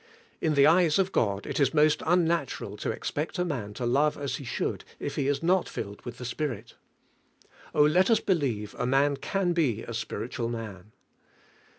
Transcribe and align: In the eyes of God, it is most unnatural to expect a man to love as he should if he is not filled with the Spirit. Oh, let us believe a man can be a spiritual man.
In 0.41 0.55
the 0.55 0.65
eyes 0.65 0.97
of 0.97 1.11
God, 1.11 1.45
it 1.45 1.59
is 1.59 1.75
most 1.75 2.01
unnatural 2.07 2.75
to 2.77 2.89
expect 2.89 3.37
a 3.37 3.45
man 3.45 3.75
to 3.75 3.85
love 3.85 4.17
as 4.17 4.37
he 4.37 4.43
should 4.43 4.83
if 4.97 5.15
he 5.15 5.27
is 5.27 5.43
not 5.43 5.69
filled 5.69 6.01
with 6.05 6.17
the 6.17 6.25
Spirit. 6.25 6.73
Oh, 7.75 7.83
let 7.85 8.09
us 8.09 8.19
believe 8.19 8.73
a 8.79 8.87
man 8.87 9.15
can 9.15 9.53
be 9.53 9.83
a 9.83 9.93
spiritual 9.93 10.49
man. 10.49 10.91